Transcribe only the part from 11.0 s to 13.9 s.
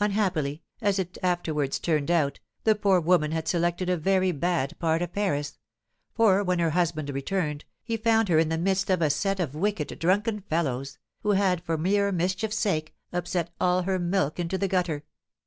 who had, for mere mischief's sake, upset all